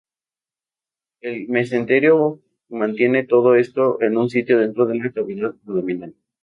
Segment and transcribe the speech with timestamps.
[1.21, 6.15] El mesenterio mantiene todo esto en su sitio dentro de la cavidad abdominal.